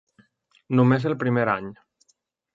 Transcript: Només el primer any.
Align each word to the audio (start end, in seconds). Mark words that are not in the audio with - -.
Només 0.79 1.05
el 1.11 1.17
primer 1.25 1.45
any. 1.55 1.69